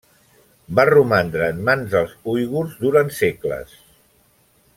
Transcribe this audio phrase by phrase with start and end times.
[0.79, 3.79] Va romandre en mans dels uigurs durant segles.